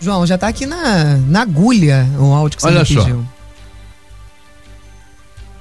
[0.00, 3.00] João, já tá aqui na, na agulha o áudio que você Olha me só.
[3.00, 3.26] pediu.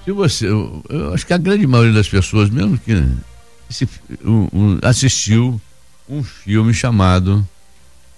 [0.03, 3.03] Se você, eu, eu acho que a grande maioria das pessoas, mesmo que
[3.69, 3.87] esse,
[4.23, 5.59] um, um, assistiu
[6.09, 7.47] um filme chamado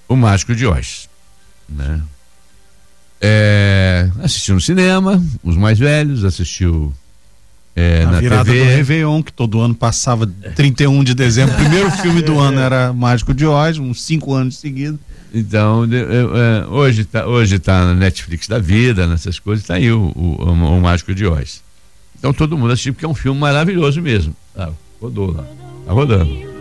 [0.07, 1.09] O Mágico de Oz,
[1.69, 2.01] né?
[3.19, 6.93] É, assistiu no cinema, os mais velhos, assistiu
[7.75, 8.59] é, a na virada TV.
[8.59, 11.53] do Réveillon, que todo ano passava 31 de dezembro.
[11.55, 14.99] O primeiro filme do ano era Mágico de Oz, uns cinco anos seguidos.
[15.33, 19.91] Então, de- é, hoje tá, hoje tá na Netflix da vida, nessas coisas, tá aí
[19.91, 21.61] o, o, o, o Mágico de Oz.
[22.19, 24.35] Então todo mundo assistiu, porque é um filme maravilhoso mesmo.
[24.55, 24.69] Ah,
[25.01, 25.43] rodou lá,
[25.85, 26.56] tá rodando.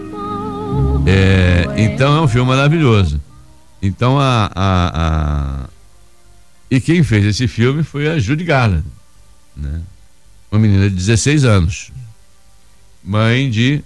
[1.06, 3.20] É, então é um filme maravilhoso.
[3.80, 4.90] Então a, a,
[5.64, 5.68] a-
[6.70, 8.84] E quem fez esse filme foi a Judy Garland,
[9.56, 9.80] né?
[10.50, 11.90] Uma menina de 16 anos.
[13.04, 13.82] Mãe de.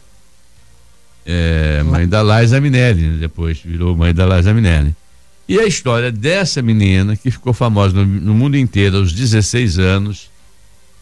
[1.27, 3.17] é, mãe da Liza Minelli, né?
[3.19, 4.95] depois virou mãe da Liza Minelli.
[5.49, 10.31] E a história dessa menina, que ficou famosa no, no mundo inteiro aos 16 anos,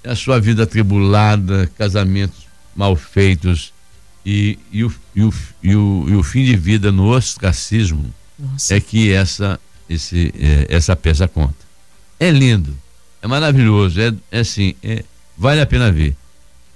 [0.05, 3.73] a sua vida atribulada, casamentos mal feitos
[4.25, 8.75] e, e, o, e, o, e, o, e o fim de vida no ostracismo Nossa.
[8.75, 11.67] é que essa, esse, é, essa peça conta.
[12.21, 12.77] É lindo,
[13.23, 15.05] é maravilhoso, é, é assim, é,
[15.37, 16.15] vale a pena ver.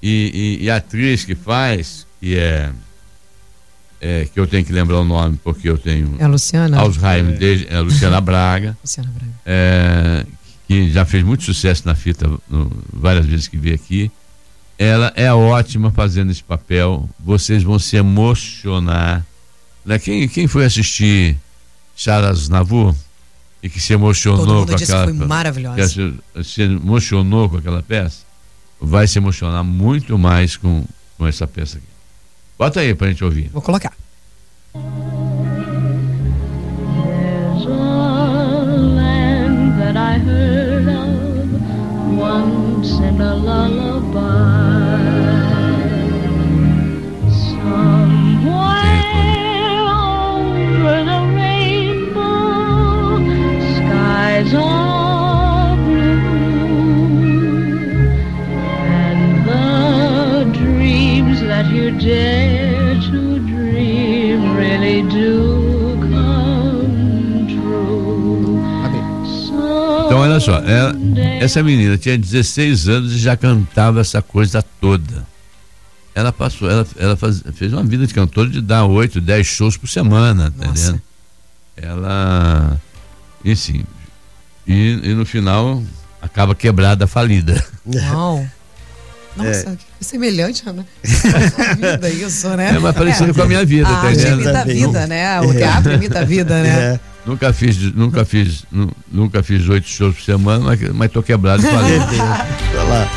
[0.03, 2.71] E, e- e a atriz que faz, que é,
[4.01, 6.79] é, que eu tenho que lembrar o nome porque eu tenho É a Luciana?
[6.79, 9.33] Alzheimer, desde, é a Luciana Braga, Luciana Braga.
[9.47, 10.27] é,
[10.67, 14.11] que já fez muito sucesso na fita no- várias vezes que veio aqui.
[14.79, 17.09] Ela é ótima fazendo esse papel.
[17.21, 19.25] Vocês vão se emocionar.
[19.85, 19.99] Né?
[19.99, 21.37] Quem, quem foi assistir
[21.95, 22.95] Charles Navur
[23.63, 25.89] e que se emocionou com disse que aquela foi maravilhosa.
[25.89, 28.23] se, se emocionou com aquela peça,
[28.81, 30.85] vai se emocionar muito mais com,
[31.17, 31.87] com essa peça aqui.
[32.59, 33.51] Bota aí pra gente ouvir.
[33.53, 33.93] Vou colocar.
[37.05, 40.52] There's a land that I heard
[42.83, 44.21] comes in a lullaby.
[50.83, 53.19] Over the rainbow,
[53.77, 56.33] skies all blue,
[59.01, 65.63] and the dreams that you dare to dream really do.
[70.13, 70.93] Então, olha só, é,
[71.43, 75.27] essa menina tinha 16 anos e já cantava essa coisa toda.
[76.15, 79.77] Ela passou, ela, ela faz- fez uma vida de cantora de dar 8, 10 shows
[79.77, 81.01] por semana, tá entendendo?
[81.77, 82.81] Ela.
[83.45, 83.85] E sim.
[84.67, 85.83] E, e no final
[86.21, 87.65] acaba quebrada, falida.
[87.87, 88.47] Uau.
[89.35, 90.85] Nossa, que semelhante, né?
[91.77, 92.77] Vida, isso, né?
[92.77, 94.41] É mais parecido com a minha vida, a tá arte entendendo?
[94.43, 95.41] imita a vida, né?
[95.41, 96.69] O teatro imita a vida, né?
[96.69, 97.01] É.
[97.25, 101.63] Nunca fiz, nunca fiz, nu- nunca fiz oito shows por semana, mas, mas tô quebrado
[101.63, 101.67] e.
[101.67, 103.13] Eu acho,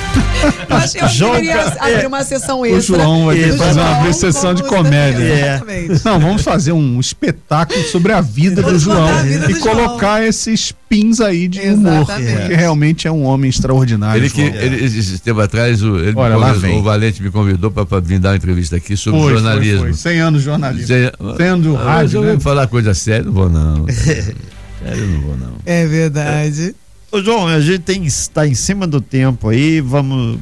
[0.69, 2.07] eu acho que João deveria Ca- abrir é.
[2.07, 2.97] uma sessão O extra.
[2.97, 5.23] João vai ter É, que fazer uma João vez sessão de comédia.
[5.23, 5.55] É.
[5.55, 6.05] Exatamente.
[6.05, 10.23] Não, vamos fazer um espetáculo sobre a vida do João a vida e do colocar
[10.23, 12.37] esses pins aí de humor, Exatamente.
[12.41, 14.21] porque realmente é um homem extraordinário.
[14.21, 14.55] Ele que, João.
[14.61, 16.79] ele, esse tempo atrás, o, ele me Olha, lá convidou- vem.
[16.79, 19.79] o Valente me convidou para vir dar uma entrevista aqui sobre Foi, foi, jornalismo.
[19.79, 19.93] foi.
[19.93, 20.87] 100 anos de jornalismo.
[20.87, 22.31] Você- Sendo Ah, rádio, mas eu né?
[22.33, 23.85] vou falar coisa séria, não vou não.
[24.03, 24.35] Sério,
[24.83, 25.55] eu não vou não.
[25.65, 26.75] É verdade.
[27.11, 30.39] Ô, João, a gente tem está em cima do tempo aí, vamos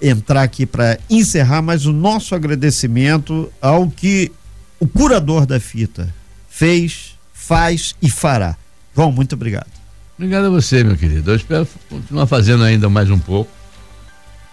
[0.00, 4.32] entrar aqui para encerrar, mas o nosso agradecimento ao que
[4.78, 6.12] o curador da fita
[6.48, 8.56] fez, faz e fará.
[8.94, 9.68] João, muito obrigado.
[10.16, 11.30] Obrigado a você, meu querido.
[11.30, 13.50] Eu espero continuar fazendo ainda mais um pouco.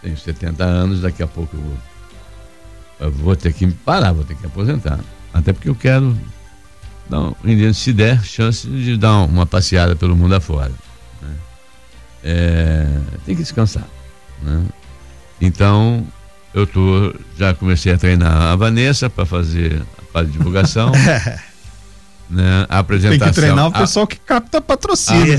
[0.01, 1.77] Tenho 70 anos, daqui a pouco eu vou,
[2.99, 4.99] eu vou ter que parar, vou ter que aposentar.
[5.33, 6.17] Até porque eu quero,
[7.11, 10.71] um- se der, chance de dar uma passeada pelo mundo afora.
[11.21, 11.29] né?
[12.23, 12.87] É,
[13.25, 13.87] tem que descansar.
[14.41, 14.63] né?
[15.39, 16.05] Então,
[16.53, 20.91] eu tô, já comecei a treinar a Vanessa para fazer a parte de divulgação.
[22.29, 22.65] né?
[22.67, 23.19] A apresentação.
[23.25, 25.37] Tem que treinar o a- pessoal que capta patrocínio.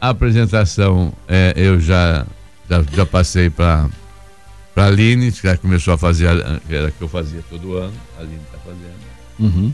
[0.00, 2.24] a apresentação é, eu já,
[2.68, 3.88] já, já passei para
[4.74, 7.76] para a Aline, que já começou a fazer, a- que era que eu fazia todo
[7.76, 9.02] ano, a Aline está fazendo.
[9.38, 9.72] Uhum.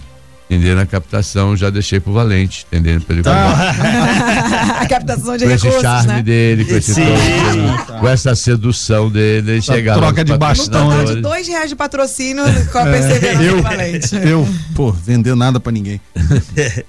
[0.50, 3.02] Entendendo a captação, já deixei pro Valente, entendendo?
[3.04, 4.78] Pra ele Tá.
[4.80, 6.22] a captação de com esse recursos, charme né?
[6.22, 7.02] dele, com, esse Sim.
[7.04, 11.76] tom, com essa sedução dele, ele chegar troca de bastão, total de dois reais de
[11.76, 14.16] patrocínio com a perseverança eu, do Valente.
[14.16, 16.00] eu, pô, vender nada pra ninguém.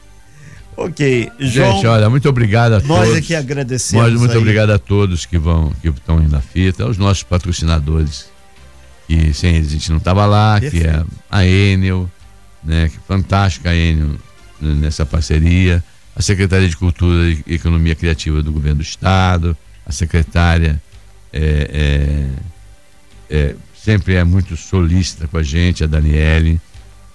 [0.78, 3.16] Ok, João, Gente, olha, muito obrigado a nós todos.
[3.18, 4.06] aqui agradecemos.
[4.12, 4.38] Mas muito aí.
[4.38, 8.28] obrigado a todos que vão, que estão indo na fita, aos nossos patrocinadores,
[9.06, 11.08] que sem eles a gente não estava lá, que é Perfeito.
[11.30, 12.10] a Enel,
[12.64, 14.10] né, fantástica a Enel
[14.60, 15.84] né, nessa parceria,
[16.16, 20.82] a Secretaria de Cultura e Economia Criativa do Governo do Estado, a secretária
[21.32, 22.30] é,
[23.30, 26.60] é, é, sempre é muito solícita com a gente, a Daniele,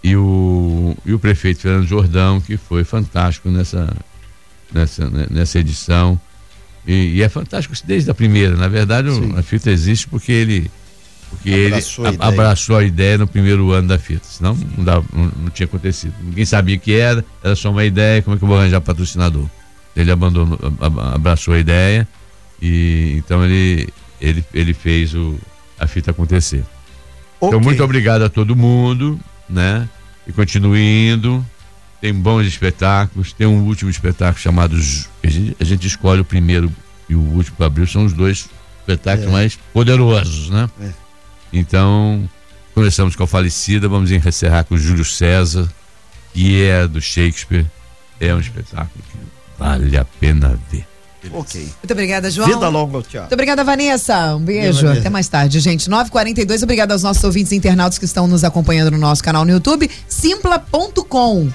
[0.03, 3.95] e o, e o prefeito Fernando Jordão, que foi fantástico nessa,
[4.73, 6.21] nessa, né, nessa edição.
[6.87, 8.57] E, e é fantástico desde a primeira.
[8.57, 9.35] Na verdade, Sim.
[9.37, 10.71] a fita existe porque ele
[11.35, 14.25] porque Abraçou ele a- abraçou a ideia no primeiro ano da fita.
[14.25, 16.15] Senão não, dava- não, não tinha acontecido.
[16.23, 18.81] Ninguém sabia o que era, era só uma ideia, como é que eu vou arranjar
[18.81, 19.47] patrocinador?
[19.97, 20.59] Ele abandonou,
[21.15, 22.07] abraçou a ideia
[22.61, 23.89] e então ele,
[24.21, 25.39] ele, ele fez o,
[25.79, 26.65] a fita acontecer.
[27.39, 27.61] Então, Ok.
[27.61, 29.89] muito obrigado a todo mundo, né?
[30.27, 30.81] E continue
[31.13, 31.45] indo.
[32.01, 33.33] Tem bons espetáculos.
[33.33, 34.77] Tem um último espetáculo chamado.
[34.77, 36.73] A gente, a gente escolhe o primeiro
[37.09, 37.87] e o último para abrir.
[37.87, 38.49] São os dois
[38.81, 39.33] espetáculos É.
[39.33, 40.69] mais poderosos, né?
[40.81, 40.89] É.
[41.55, 42.29] Então,
[42.75, 43.89] começamos com a falecida.
[43.89, 45.69] Vamos encerrar com o Júlio César,
[46.33, 47.65] que é do Shakespeare.
[48.21, 49.19] É um espetáculo que
[49.57, 50.85] vale a pena ver.
[51.33, 51.61] Ok.
[51.63, 52.49] Muito obrigada, João.
[52.49, 53.21] Vida longa ao teatro.
[53.21, 54.35] Muito obrigada, Vanessa.
[54.37, 54.83] Um beijo.
[54.83, 55.01] Vanessa.
[55.01, 55.89] Até mais tarde, gente.
[55.89, 56.63] 9h42.
[56.63, 59.89] Obrigada aos nossos ouvintes e internautas que estão nos acompanhando no nosso canal no YouTube.
[60.09, 61.51] Simpla.com.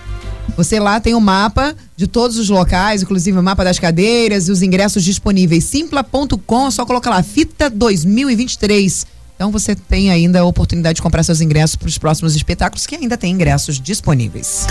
[0.57, 4.51] Você lá tem o mapa de todos os locais, inclusive o mapa das cadeiras e
[4.51, 5.65] os ingressos disponíveis.
[5.65, 9.18] Simpla.com, é só colocar lá, fita 2023.
[9.39, 12.93] Então você tem ainda a oportunidade de comprar seus ingressos para os próximos espetáculos, que
[12.93, 14.67] ainda tem ingressos disponíveis.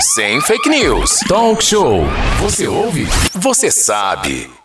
[0.00, 1.18] Sem fake news.
[1.28, 2.04] Talk show.
[2.40, 3.06] Você ouve?
[3.34, 4.57] Você sabe.